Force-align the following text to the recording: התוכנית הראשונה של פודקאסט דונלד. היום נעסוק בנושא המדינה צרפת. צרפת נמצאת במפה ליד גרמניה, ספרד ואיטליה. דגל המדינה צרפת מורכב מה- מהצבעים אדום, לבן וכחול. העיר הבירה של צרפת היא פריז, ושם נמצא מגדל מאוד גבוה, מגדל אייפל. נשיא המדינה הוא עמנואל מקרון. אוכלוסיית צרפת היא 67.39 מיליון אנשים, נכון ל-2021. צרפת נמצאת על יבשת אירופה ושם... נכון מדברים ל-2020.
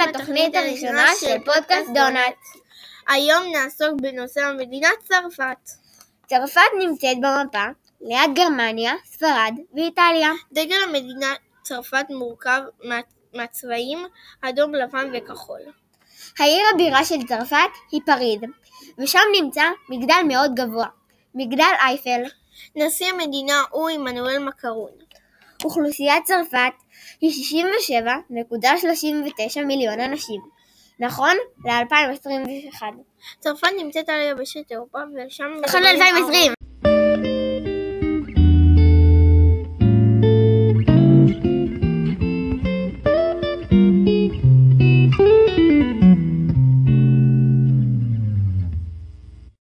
התוכנית 0.00 0.56
הראשונה 0.56 1.06
של 1.20 1.36
פודקאסט 1.44 1.88
דונלד. 1.94 2.32
היום 3.08 3.42
נעסוק 3.52 4.00
בנושא 4.00 4.40
המדינה 4.40 4.88
צרפת. 5.08 5.70
צרפת 6.28 6.60
נמצאת 6.78 7.16
במפה 7.20 7.64
ליד 8.00 8.34
גרמניה, 8.34 8.92
ספרד 9.04 9.52
ואיטליה. 9.74 10.30
דגל 10.52 10.76
המדינה 10.88 11.34
צרפת 11.62 12.04
מורכב 12.10 12.60
מה- 12.84 13.00
מהצבעים 13.34 14.06
אדום, 14.40 14.74
לבן 14.74 15.10
וכחול. 15.14 15.60
העיר 16.38 16.62
הבירה 16.74 17.04
של 17.04 17.22
צרפת 17.28 17.56
היא 17.90 18.00
פריז, 18.06 18.40
ושם 18.98 19.18
נמצא 19.40 19.64
מגדל 19.88 20.22
מאוד 20.28 20.54
גבוה, 20.54 20.86
מגדל 21.34 21.72
אייפל. 21.80 22.22
נשיא 22.76 23.06
המדינה 23.06 23.62
הוא 23.70 23.88
עמנואל 23.88 24.38
מקרון. 24.38 25.03
אוכלוסיית 25.64 26.24
צרפת 26.24 26.72
היא 27.20 27.30
67.39 28.30 29.64
מיליון 29.66 30.00
אנשים, 30.00 30.40
נכון 31.00 31.36
ל-2021. 31.64 32.82
צרפת 33.40 33.68
נמצאת 33.78 34.08
על 34.08 34.20
יבשת 34.20 34.70
אירופה 34.70 34.98
ושם... 34.98 35.44
נכון 35.64 35.80
מדברים 35.82 36.14
ל-2020. 36.14 36.63